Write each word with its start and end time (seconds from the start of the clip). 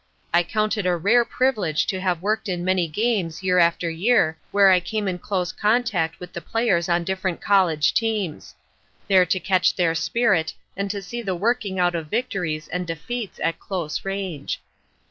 I 0.33 0.41
count 0.41 0.79
it 0.79 0.87
a 0.87 0.97
rare 0.97 1.23
privilege 1.23 1.85
to 1.85 2.01
have 2.01 2.23
worked 2.23 2.49
in 2.49 2.65
many 2.65 2.87
games 2.87 3.43
year 3.43 3.59
after 3.59 3.87
year 3.87 4.35
where 4.49 4.71
I 4.71 4.79
came 4.79 5.07
in 5.07 5.19
close 5.19 5.51
contact 5.51 6.19
with 6.19 6.33
the 6.33 6.41
players 6.41 6.89
on 6.89 7.03
different 7.03 7.39
college 7.39 7.93
teams; 7.93 8.55
there 9.07 9.27
to 9.27 9.39
catch 9.39 9.75
their 9.75 9.93
spirit 9.93 10.55
and 10.75 10.89
to 10.89 11.03
see 11.03 11.21
the 11.21 11.35
working 11.35 11.77
out 11.77 11.93
of 11.93 12.07
victories 12.07 12.67
and 12.69 12.87
defeats 12.87 13.39
at 13.43 13.59
close 13.59 14.03
range. 14.03 14.59